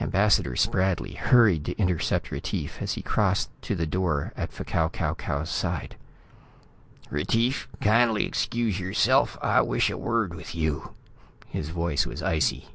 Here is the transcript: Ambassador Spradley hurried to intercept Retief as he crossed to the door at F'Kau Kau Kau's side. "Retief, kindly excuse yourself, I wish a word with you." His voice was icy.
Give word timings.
Ambassador 0.00 0.56
Spradley 0.56 1.14
hurried 1.16 1.64
to 1.66 1.78
intercept 1.78 2.32
Retief 2.32 2.78
as 2.82 2.94
he 2.94 3.00
crossed 3.00 3.48
to 3.62 3.76
the 3.76 3.86
door 3.86 4.32
at 4.36 4.50
F'Kau 4.50 4.88
Kau 4.92 5.14
Kau's 5.14 5.50
side. 5.50 5.94
"Retief, 7.10 7.68
kindly 7.80 8.26
excuse 8.26 8.80
yourself, 8.80 9.38
I 9.40 9.60
wish 9.60 9.88
a 9.88 9.96
word 9.96 10.34
with 10.34 10.56
you." 10.56 10.94
His 11.46 11.68
voice 11.68 12.06
was 12.06 12.24
icy. 12.24 12.70